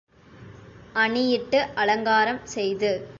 அணியிட்டு 0.95 1.59
அலங்காரம் 1.75 2.41
செய்து. 2.45 2.91